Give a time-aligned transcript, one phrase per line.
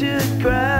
[0.00, 0.77] His black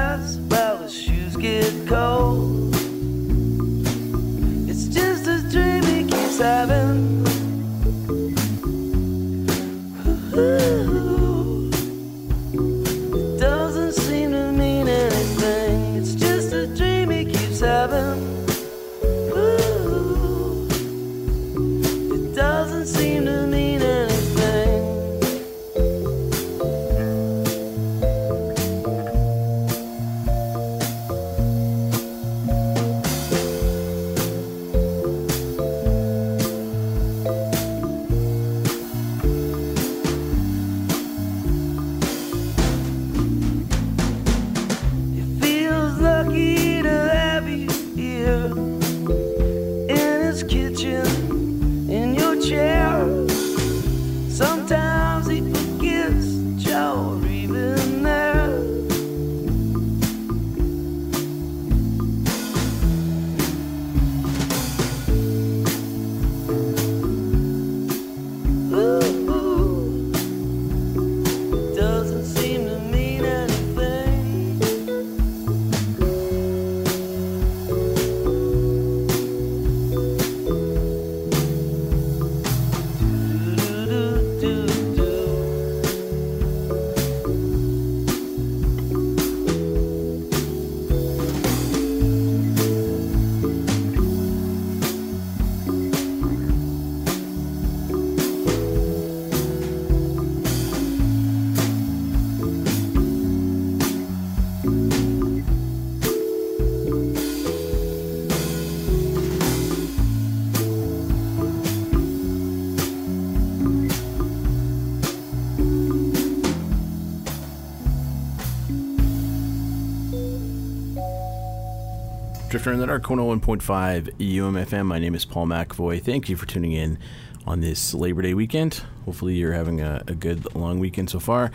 [122.59, 124.85] Drifter in the Dark, 101.5 UMFM.
[124.85, 126.03] My name is Paul McAvoy.
[126.03, 126.99] Thank you for tuning in
[127.47, 128.83] on this Labor Day weekend.
[129.05, 131.53] Hopefully, you're having a, a good long weekend so far.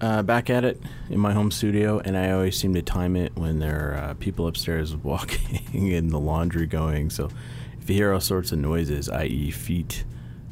[0.00, 0.80] Uh, back at it
[1.10, 4.14] in my home studio, and I always seem to time it when there are uh,
[4.14, 7.10] people upstairs walking and the laundry going.
[7.10, 7.28] So,
[7.80, 10.04] if you hear all sorts of noises, i.e., feet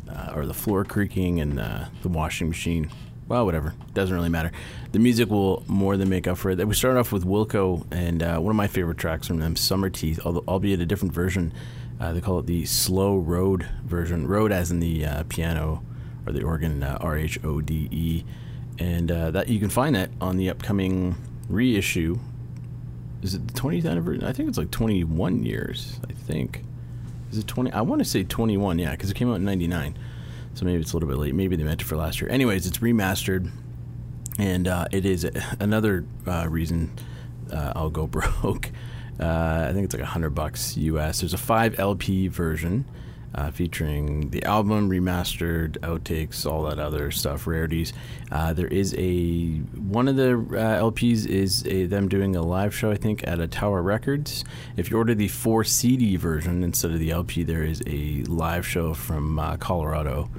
[0.08, 2.90] uh, or the floor creaking and uh, the washing machine,
[3.30, 3.72] well, whatever.
[3.94, 4.50] Doesn't really matter.
[4.90, 6.66] The music will more than make up for it.
[6.66, 10.26] We start off with Wilco and uh, one of my favorite tracks from them, Summerteeth,
[10.26, 11.52] al- albeit a different version.
[12.00, 14.26] Uh, they call it the slow road version.
[14.26, 15.80] Road as in the uh, piano
[16.26, 18.24] or the organ, uh, R H O D E.
[18.80, 21.14] And uh, that you can find that on the upcoming
[21.48, 22.18] reissue.
[23.22, 24.26] Is it the 20th anniversary?
[24.26, 26.64] I think it's like 21 years, I think.
[27.30, 27.70] Is it 20?
[27.70, 29.96] I want to say 21, yeah, because it came out in 99.
[30.60, 31.34] So maybe it's a little bit late.
[31.34, 32.30] Maybe they meant it for last year.
[32.30, 33.50] Anyways, it's remastered.
[34.38, 35.24] and uh, it is
[35.58, 36.92] another uh, reason
[37.50, 38.70] uh, I'll go broke.
[39.18, 41.20] Uh, I think it's like a hundred bucks US.
[41.20, 42.84] There's a five LP version
[43.34, 47.92] uh, featuring the album remastered, outtakes, all that other stuff, rarities.
[48.30, 52.74] Uh, there is a one of the uh, LPs is a, them doing a live
[52.74, 54.44] show, I think, at a Tower Records.
[54.76, 58.66] If you order the four CD version instead of the LP, there is a live
[58.66, 60.30] show from uh, Colorado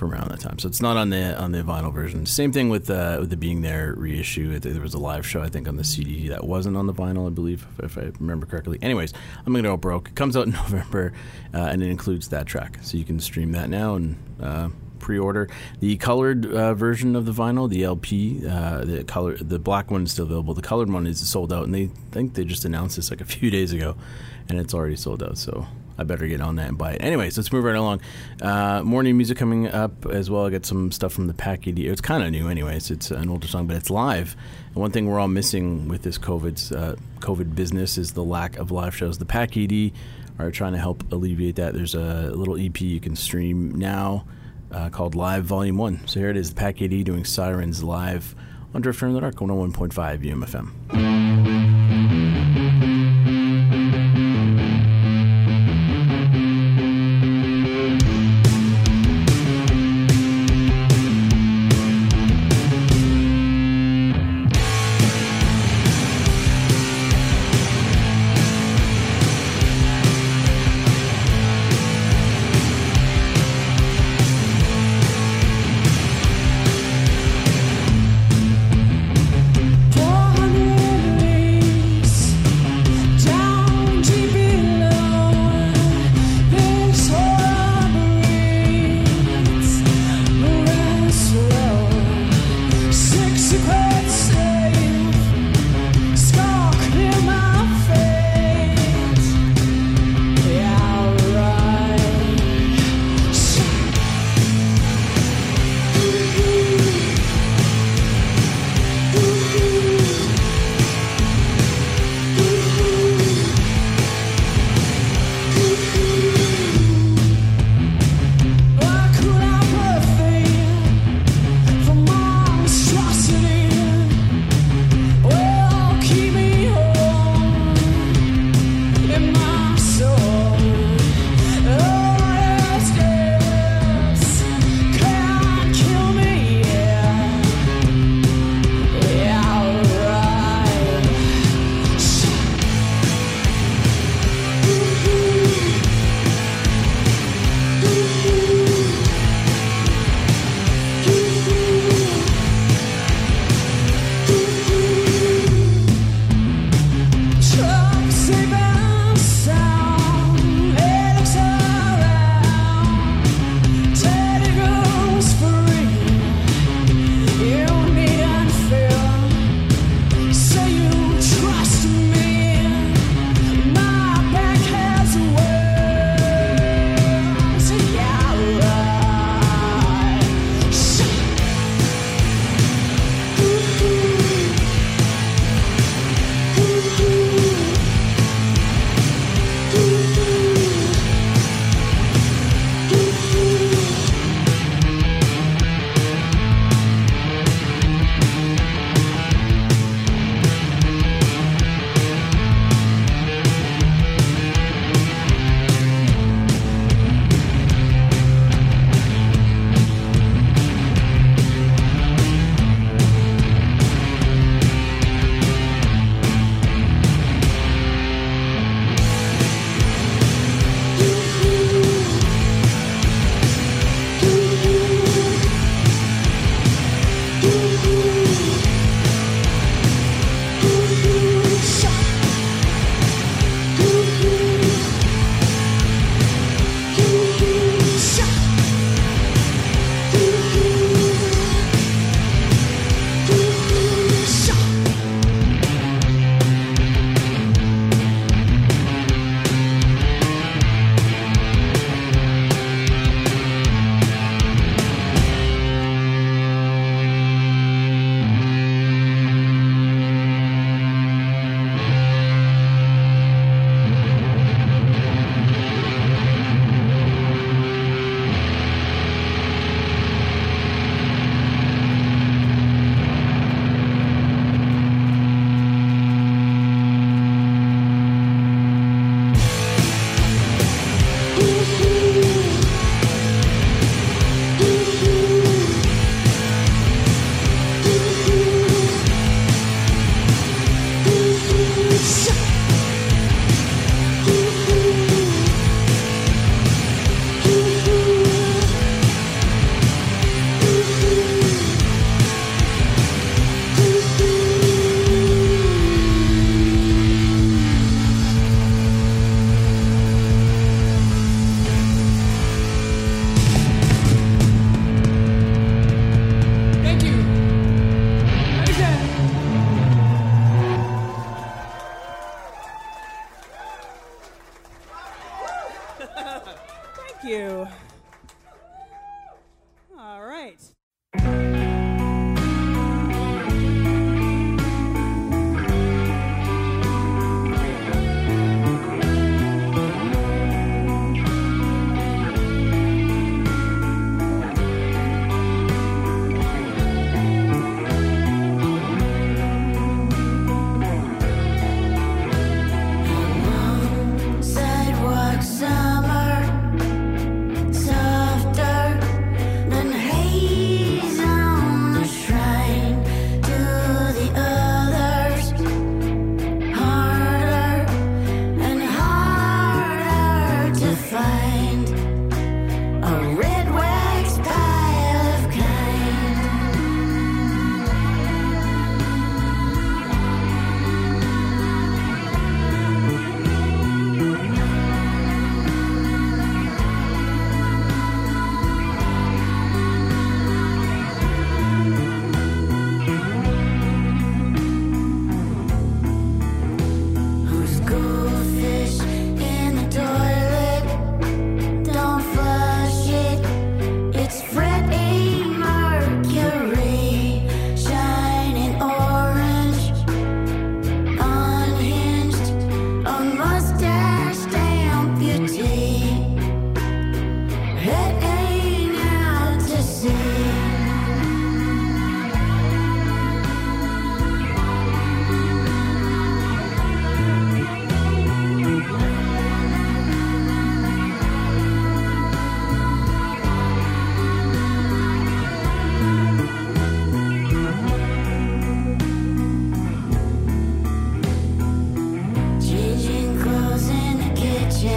[0.00, 0.58] from around that time.
[0.58, 2.24] So it's not on the on the vinyl version.
[2.24, 4.58] Same thing with, uh, with the Being There reissue.
[4.58, 7.26] There was a live show I think on the CD that wasn't on the vinyl,
[7.26, 8.78] I believe, if, if I remember correctly.
[8.80, 9.12] Anyways,
[9.44, 10.08] I'm gonna go broke.
[10.08, 11.12] It comes out in November,
[11.52, 14.16] uh, and it includes that track, so you can stream that now and.
[14.42, 14.68] Uh,
[14.98, 15.48] pre-order
[15.78, 20.02] the colored uh, version of the vinyl the lp uh, the color the black one
[20.02, 22.96] is still available the colored one is sold out and they think they just announced
[22.96, 23.96] this like a few days ago
[24.50, 25.66] and it's already sold out so
[26.00, 27.02] I better get on that and buy it.
[27.02, 28.00] Anyways, let's move right along.
[28.40, 30.46] Uh, morning music coming up as well.
[30.46, 31.78] I got some stuff from the Pack AD.
[31.78, 32.90] It's kind of new, anyways.
[32.90, 34.34] It's an older song, but it's live.
[34.68, 38.56] And one thing we're all missing with this COVID uh, COVID business is the lack
[38.56, 39.18] of live shows.
[39.18, 39.92] The Pack AD
[40.38, 41.74] are trying to help alleviate that.
[41.74, 44.24] There's a little EP you can stream now
[44.72, 46.00] uh, called Live Volume One.
[46.06, 48.34] So here it is, the Pack AD doing Sirens live
[48.72, 49.92] on Drifter in the Dark, 101.5
[50.24, 51.99] UMFM.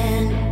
[0.03, 0.42] again.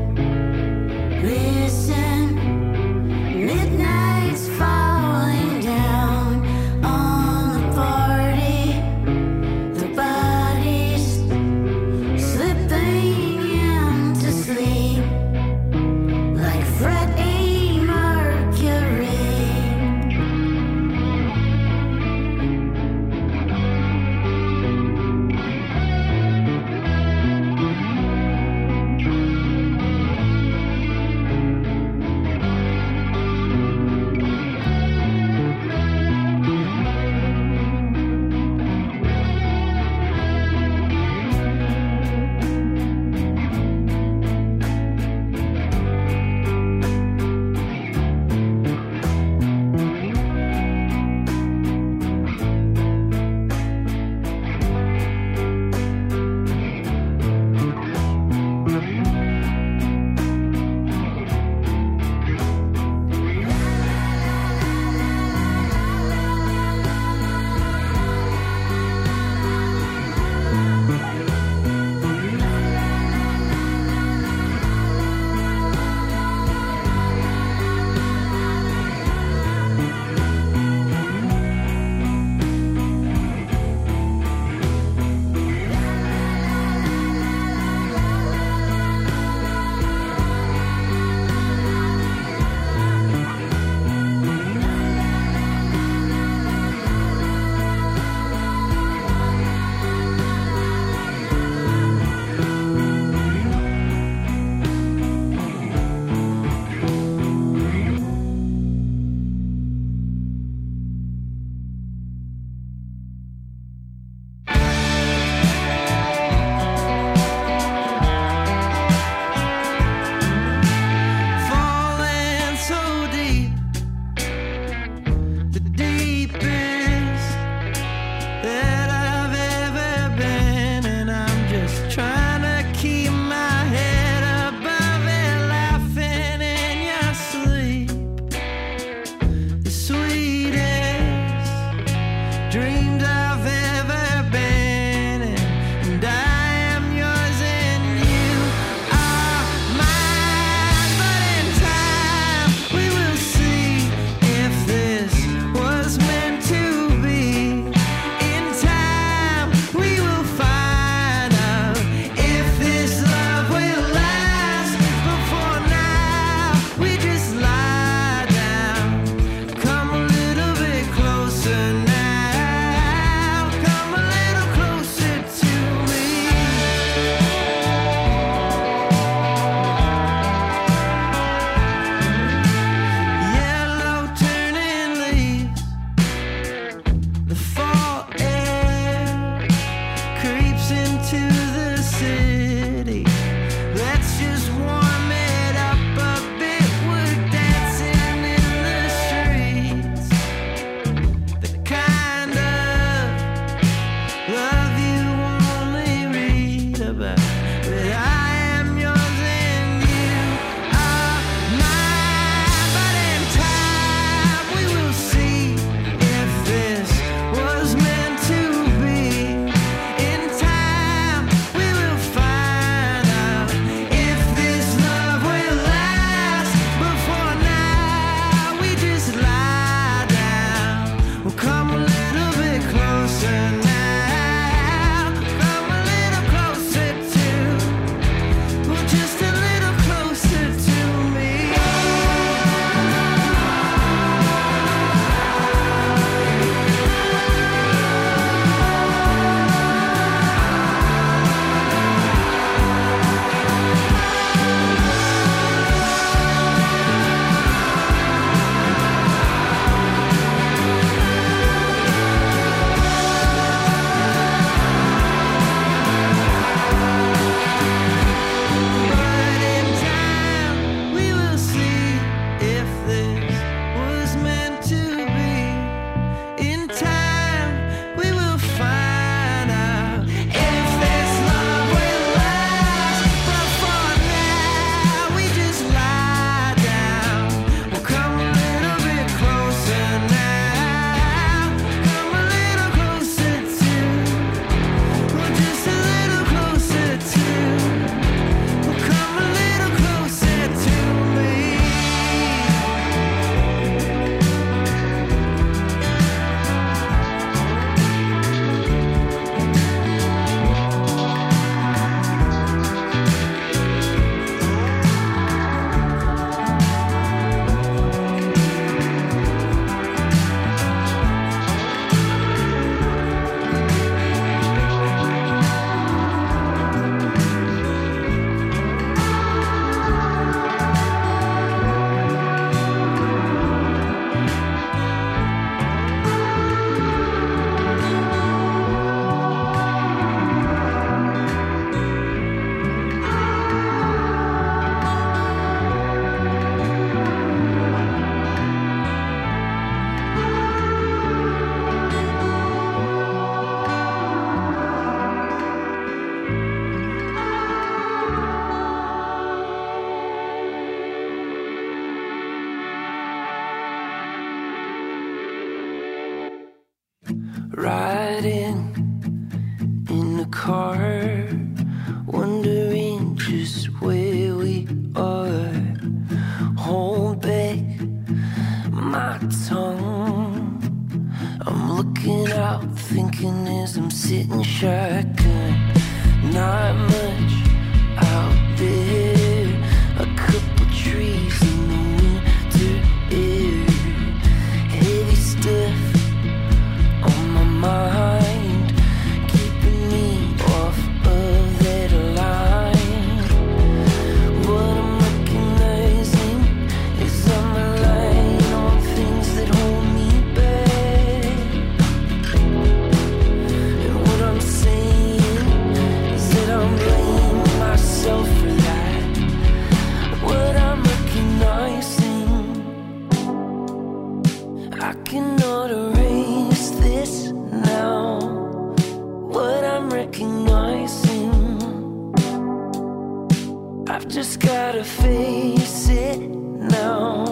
[434.02, 437.24] I've just gotta face it now.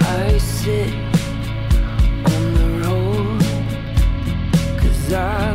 [0.00, 0.94] I sit
[2.24, 3.42] on the road,
[4.80, 5.54] cause I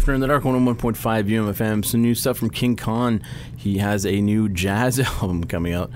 [0.00, 1.84] Drifter in the Dark 101.5 UMFM.
[1.84, 3.22] Some new stuff from King Khan.
[3.54, 5.89] He has a new jazz album coming out,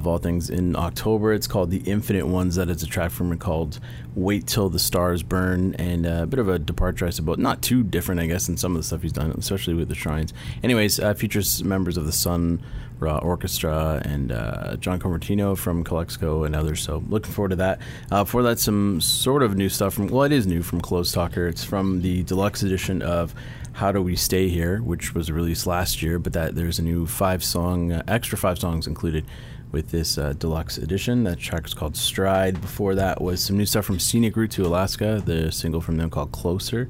[0.00, 1.32] of all things, in October.
[1.32, 2.56] It's called The Infinite Ones.
[2.56, 3.78] That is a track from it called
[4.14, 5.74] Wait Till the Stars Burn.
[5.74, 7.38] And uh, a bit of a departure, I suppose.
[7.38, 9.94] Not too different, I guess, in some of the stuff he's done, especially with the
[9.94, 10.32] Shrines.
[10.62, 12.62] Anyways, uh, features members of the Sun
[13.00, 16.82] Ra Orchestra and uh, John Convertino from Calexico and others.
[16.82, 17.80] So looking forward to that.
[18.10, 21.12] Uh, for that, some sort of new stuff from, well, it is new from Close
[21.12, 21.46] Talker.
[21.46, 23.34] It's from the deluxe edition of
[23.72, 27.06] How Do We Stay Here, which was released last year, but that there's a new
[27.06, 29.24] five song, uh, extra five songs included
[29.72, 31.24] with this uh, deluxe edition.
[31.24, 32.60] That track is called Stride.
[32.60, 36.10] Before that was some new stuff from Scenic Route to Alaska, the single from them
[36.10, 36.88] called Closer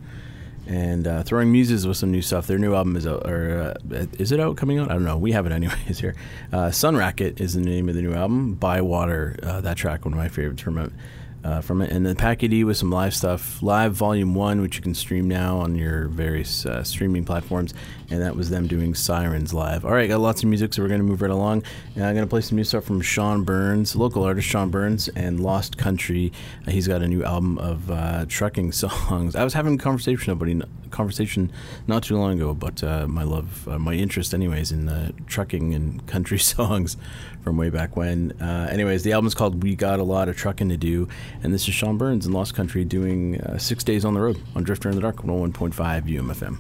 [0.67, 2.47] and uh, Throwing Muses with some new stuff.
[2.47, 4.91] Their new album is out, or uh, is it out coming out?
[4.91, 5.19] I don't know.
[5.19, 6.15] We have it anyways here.
[6.53, 8.55] Uh, Sun Racket is the name of the new album.
[8.55, 10.93] Bywater, uh, that track, one of my favorites from.
[11.43, 14.77] Uh, from it, and then Packet E with some live stuff, live volume one, which
[14.77, 17.73] you can stream now on your various uh, streaming platforms,
[18.11, 19.87] and that was them doing Sirens live.
[19.87, 21.63] All right, got lots of music, so we're going to move right along.
[21.95, 25.09] And I'm going to play some new stuff from Sean Burns, local artist Sean Burns,
[25.09, 26.31] and Lost Country.
[26.67, 29.35] Uh, he's got a new album of uh, trucking songs.
[29.35, 31.53] I was having a conversation, somebody conversation
[31.87, 35.75] not too long ago about uh, my love, uh, my interest, anyways, in uh, trucking
[35.75, 36.97] and country songs
[37.43, 38.33] from way back when.
[38.41, 41.09] Uh, anyways, the album's called "We Got a Lot of Trucking to Do,"
[41.43, 44.41] and this is Sean Burns in Lost Country doing uh, six days on the road
[44.55, 45.73] on Drifter in the Dark, 101.5
[46.05, 46.59] UMFM.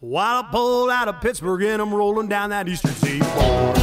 [0.00, 3.78] While I pull out of Pittsburgh and I'm rolling down that eastern seaboard.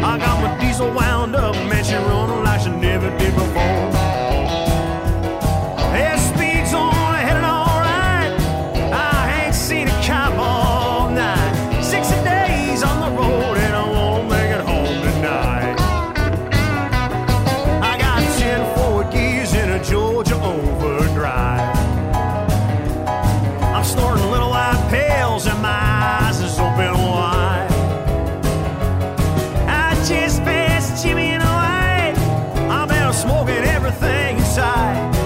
[0.00, 3.97] I got my diesel wound up, man, she running like she never did before.
[34.58, 35.17] Everything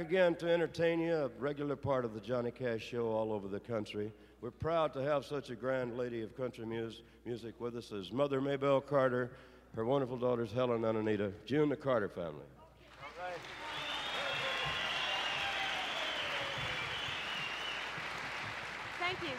[0.00, 3.60] again to entertain you, a regular part of the Johnny Cash show all over the
[3.60, 4.10] country.
[4.40, 8.10] We're proud to have such a grand lady of country mus- music with us as
[8.10, 9.30] Mother Maybelle Carter,
[9.76, 12.46] her wonderful daughters Helen and Anita, June the Carter family.
[18.98, 19.36] Thank you.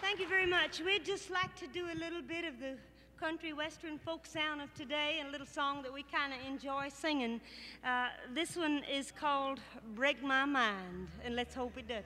[0.00, 0.80] Thank you very much.
[0.80, 2.76] We'd just like to do a little bit of the
[3.20, 6.88] country western folk sound of today and a little song that we kind of enjoy
[6.88, 7.40] singing.
[7.82, 9.58] Uh, this one is called
[9.94, 12.04] Break My Mind, and let's hope it does.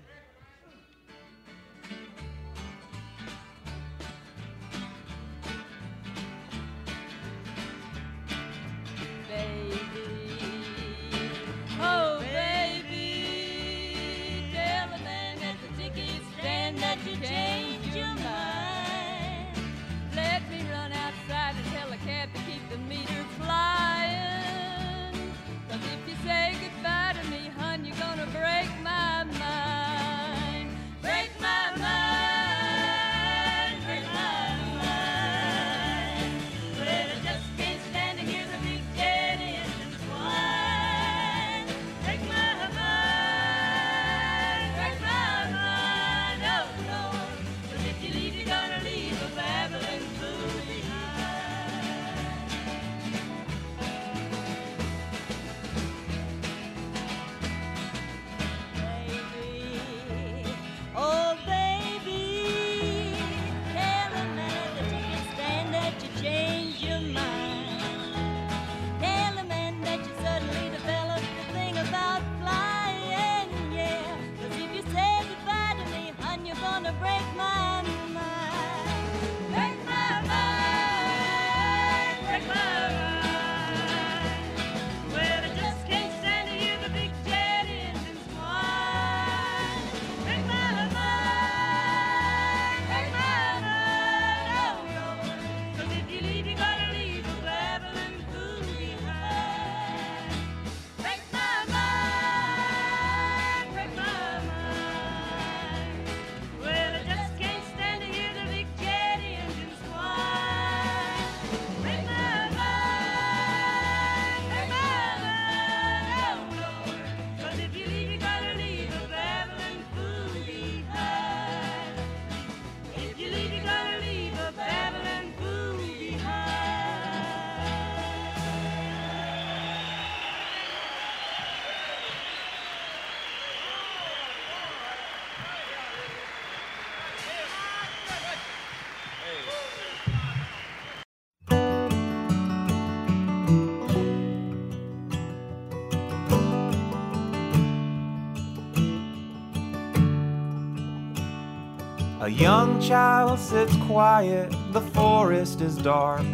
[152.30, 156.24] Young child sits quiet, the forest is dark.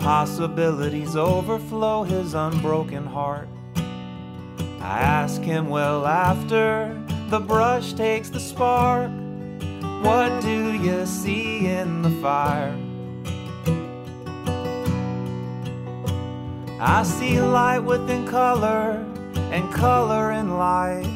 [0.00, 3.48] Possibilities overflow his unbroken heart.
[4.80, 6.96] I ask him well after
[7.28, 9.10] the brush takes the spark.
[10.02, 12.74] What do you see in the fire?
[16.80, 19.04] I see light within color
[19.50, 21.07] and color in light.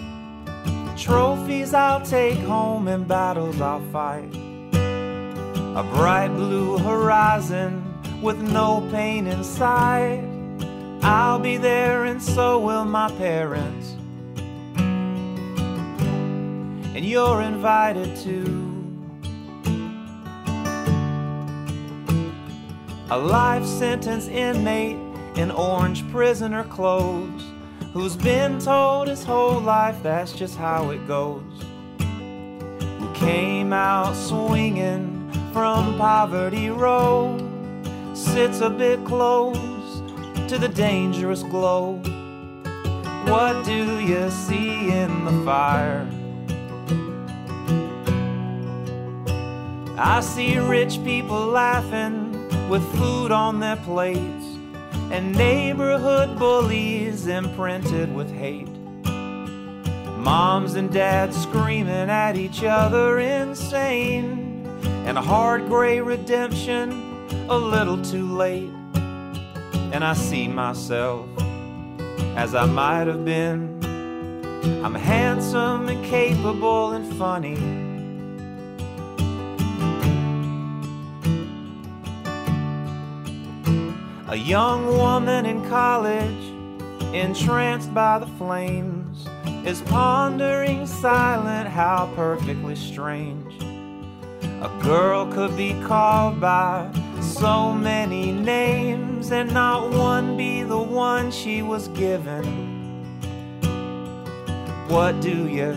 [1.02, 4.32] Trophies I'll take home and battles I'll fight.
[4.72, 7.82] A bright blue horizon
[8.22, 10.22] with no pain in sight.
[11.02, 13.96] I'll be there and so will my parents.
[16.94, 18.70] And you're invited to.
[23.10, 24.98] A life sentence inmate
[25.36, 27.51] in orange prisoner clothes
[27.92, 31.42] who's been told his whole life that's just how it goes.
[32.98, 37.38] Who came out swinging from Poverty Row,
[38.14, 39.58] sits a bit close
[40.48, 41.96] to the dangerous glow.
[43.26, 46.08] What do you see in the fire?
[49.98, 52.32] I see rich people laughing
[52.70, 54.41] with food on their plates
[55.12, 58.66] and neighborhood bullies imprinted with hate.
[60.16, 64.66] Moms and dads screaming at each other insane,
[65.06, 66.92] and a hard gray redemption
[67.50, 68.70] a little too late.
[69.92, 71.28] And I see myself
[72.34, 73.84] as I might have been.
[74.82, 77.81] I'm handsome and capable and funny.
[84.32, 86.42] A young woman in college,
[87.12, 89.26] entranced by the flames,
[89.66, 93.62] is pondering silent how perfectly strange.
[94.62, 101.30] A girl could be called by so many names and not one be the one
[101.30, 102.46] she was given.
[104.88, 105.76] What do you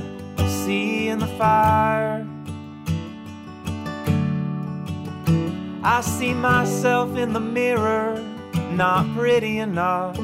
[0.64, 2.26] see in the fire?
[5.84, 8.26] I see myself in the mirror
[8.76, 10.18] not pretty enough,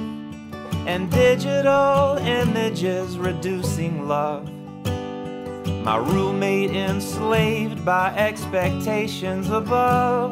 [0.85, 4.51] and digital images reducing love.
[5.85, 10.31] My roommate enslaved by expectations above,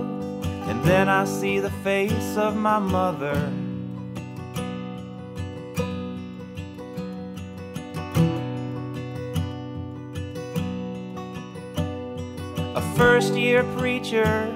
[0.67, 3.53] and then I see the face of my mother.
[12.75, 14.53] A first year preacher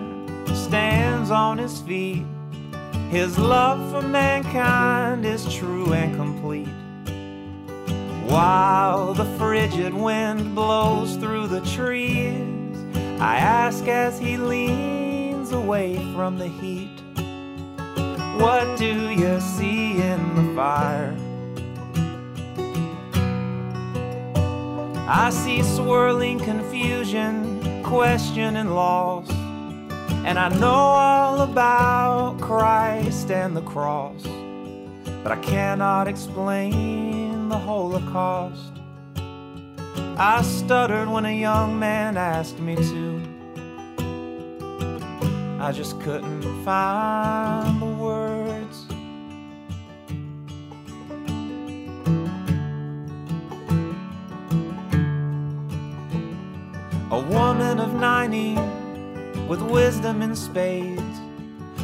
[0.54, 2.26] stands on his feet
[3.14, 6.68] his love for mankind is true and complete.
[8.26, 12.76] While the frigid wind blows through the trees,
[13.22, 16.90] I ask as he leans away from the heat,
[18.42, 21.16] What do you see in the fire?
[25.08, 29.33] I see swirling confusion, question, and loss.
[30.26, 34.24] And I know all about Christ and the cross,
[35.22, 38.72] but I cannot explain the Holocaust.
[40.18, 43.22] I stuttered when a young man asked me to.
[45.60, 48.86] I just couldn't find the words.
[57.12, 58.73] A woman of 90
[59.54, 61.20] with wisdom in spades.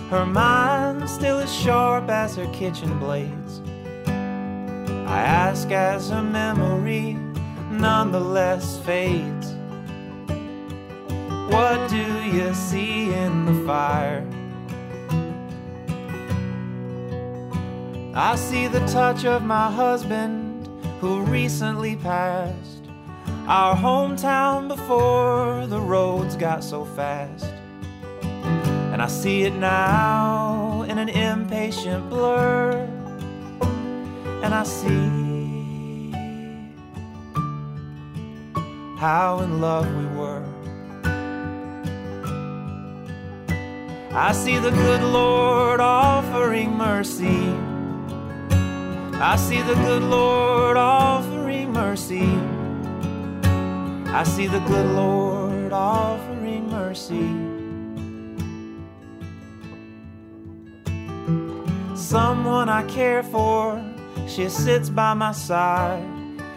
[0.10, 3.62] Her mind still as sharp as her kitchen blades.
[5.06, 7.14] I ask as her memory
[7.70, 9.54] nonetheless fades.
[11.54, 14.26] What do you see in the fire?
[18.16, 20.68] I see the touch of my husband
[21.00, 22.82] who recently passed.
[23.48, 27.59] Our hometown before the roads got so fast.
[29.00, 32.86] And I see it now in an impatient blur.
[34.44, 36.12] And I see
[39.00, 40.44] how in love we were.
[44.12, 47.56] I see the good Lord offering mercy.
[49.16, 52.28] I see the good Lord offering mercy.
[54.12, 57.49] I see the good Lord offering mercy.
[62.10, 63.80] Someone I care for,
[64.28, 66.04] she sits by my side.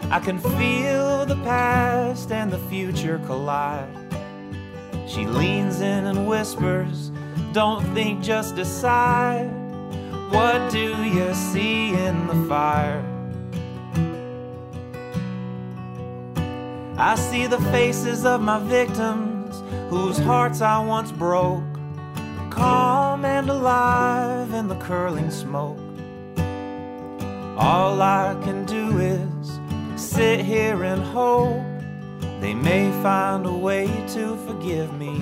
[0.09, 3.87] I can feel the past and the future collide.
[5.07, 7.11] She leans in and whispers,
[7.51, 9.51] Don't think, just decide.
[10.31, 13.05] What do you see in the fire?
[16.97, 21.72] I see the faces of my victims whose hearts I once broke,
[22.53, 25.79] calm and alive in the curling smoke.
[27.57, 29.59] All I can do is
[29.95, 31.63] sit here and hope
[32.41, 35.21] they may find a way to forgive me.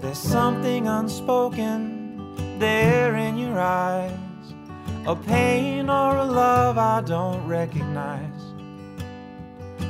[0.00, 4.18] There's something unspoken there in your eyes,
[5.10, 8.42] a pain or a love I don't recognize.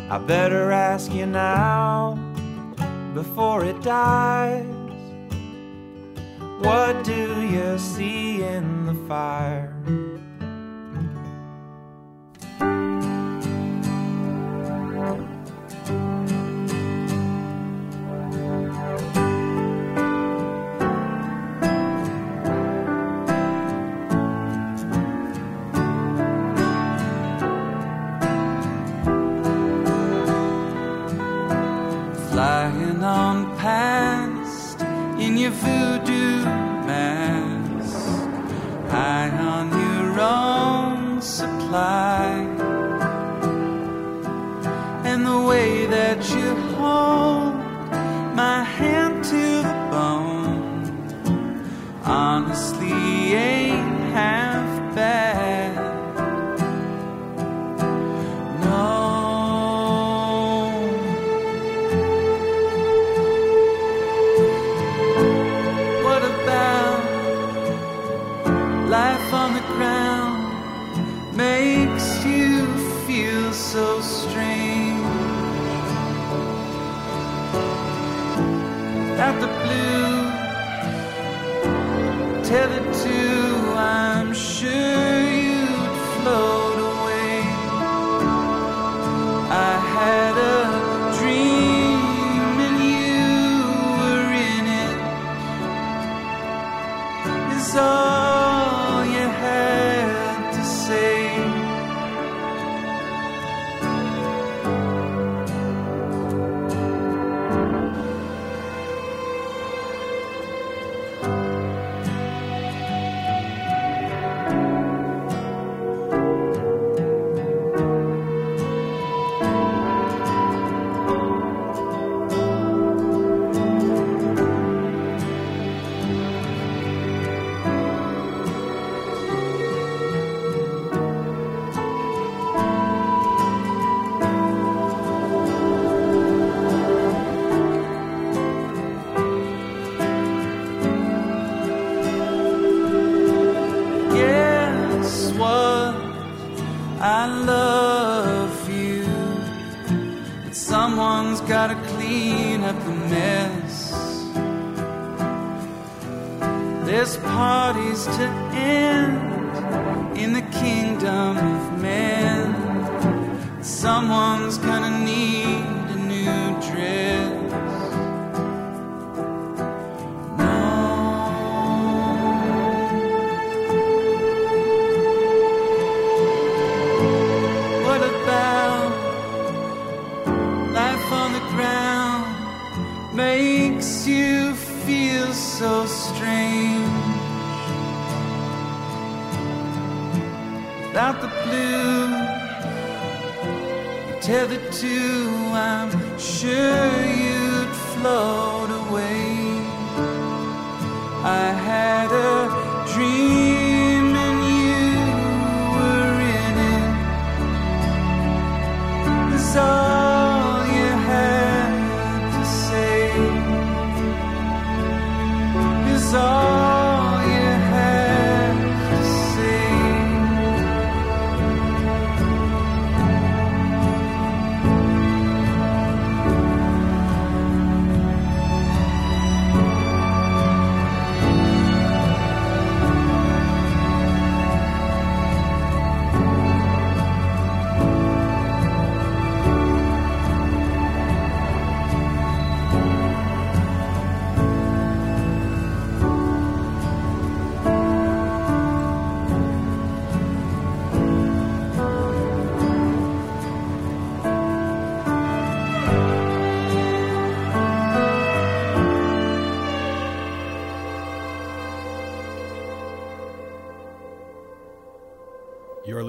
[0.08, 2.14] I better ask you now
[3.12, 4.64] before it dies.
[6.60, 9.74] What do you see in the fire?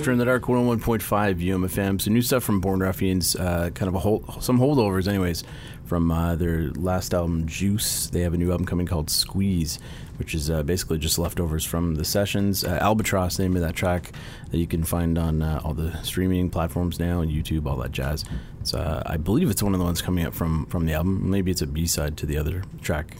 [0.00, 2.00] Drifter in the Dark 101.5 UMFM.
[2.00, 5.44] So new stuff from Born Ruffians, uh, kind of a hold, some holdovers, anyways,
[5.84, 8.06] from uh, their last album, Juice.
[8.06, 9.78] They have a new album coming called Squeeze,
[10.16, 12.64] which is uh, basically just leftovers from the sessions.
[12.64, 14.12] Uh, Albatross, name of that track
[14.50, 17.92] that you can find on uh, all the streaming platforms now and YouTube, all that
[17.92, 18.24] jazz.
[18.62, 21.28] It's, uh, I believe it's one of the ones coming up from from the album.
[21.28, 23.18] Maybe it's a B side to the other track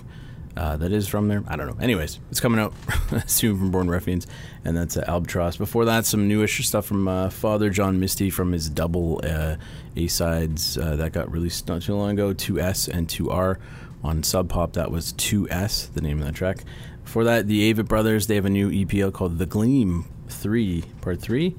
[0.56, 1.42] uh, that is from there.
[1.46, 1.76] I don't know.
[1.80, 2.74] Anyways, it's coming out
[3.26, 4.26] soon from Born Ruffians,
[4.64, 5.56] and that's uh, Albatross.
[5.56, 9.56] Before that, some newish stuff from uh, Father John Misty from his double uh,
[9.96, 13.58] A sides uh, that got released not too long ago 2S and 2R.
[14.02, 16.64] On Sub Pop, that was 2S, the name of that track.
[17.04, 21.20] Before that, the Avett Brothers, they have a new EP called The Gleam 3, Part
[21.20, 21.54] 3,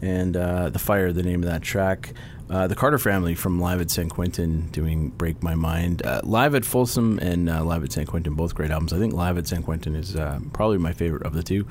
[0.00, 2.14] and uh, The Fire, the name of that track.
[2.52, 6.04] Uh, the Carter family from Live at San Quentin doing Break My Mind.
[6.04, 8.92] Uh, live at Folsom and uh, Live at San Quentin, both great albums.
[8.92, 11.66] I think Live at San Quentin is uh, probably my favorite of the two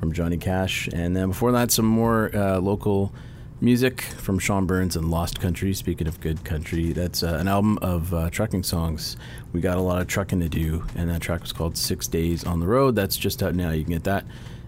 [0.00, 0.88] from Johnny Cash.
[0.92, 3.14] And then before that, some more uh, local
[3.60, 5.72] music from Sean Burns and Lost Country.
[5.72, 9.16] Speaking of good country, that's uh, an album of trucking songs.
[9.52, 12.42] We got a lot of trucking to do, and that track was called Six Days
[12.42, 12.96] on the Road.
[12.96, 13.70] That's just out now.
[13.70, 14.24] You can get that.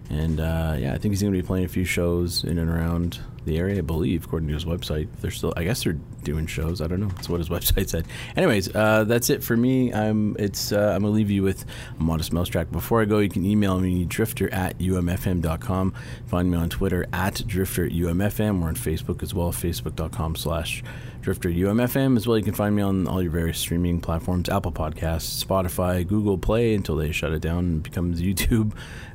[0.09, 3.19] And yeah, I think he's going to be playing a few shows in and around
[3.47, 5.07] the area, I believe, according to his website.
[5.21, 6.81] They're still, I guess, they're doing shows.
[6.81, 7.07] I don't know.
[7.07, 8.05] That's what his website said.
[8.35, 9.93] Anyways, uh, that's it for me.
[9.93, 11.65] I'm it's uh, I'm gonna leave you with
[11.99, 12.71] a modest mouse track.
[12.71, 15.93] Before I go, you can email me drifter at umfm.com.
[16.27, 18.61] Find me on Twitter at drifter at umfm.
[18.61, 20.83] We're on Facebook as well, facebook.com slash
[21.27, 22.37] drifter umfm as well.
[22.37, 26.73] You can find me on all your various streaming platforms: Apple Podcasts, Spotify, Google Play,
[26.73, 28.71] until they shut it down and becomes YouTube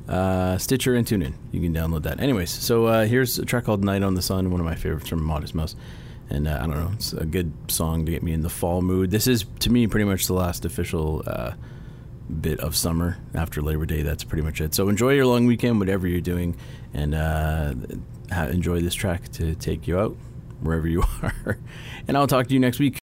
[0.07, 1.33] uh, Stitcher, and TuneIn.
[1.51, 2.19] You can download that.
[2.19, 5.09] Anyways, so uh, here's a track called Night on the Sun, one of my favorites
[5.09, 5.75] from Modest Mouse.
[6.29, 8.83] And uh, I don't know, it's a good song to get me in the fall
[8.83, 9.09] mood.
[9.09, 11.53] This is, to me, pretty much the last official uh,
[12.41, 14.03] bit of summer after Labor Day.
[14.03, 14.75] That's pretty much it.
[14.75, 16.57] So enjoy your long weekend, whatever you're doing,
[16.93, 17.73] and uh,
[18.31, 20.15] enjoy this track to take you out
[20.63, 21.57] wherever you are.
[22.07, 23.02] and I'll talk to you next week.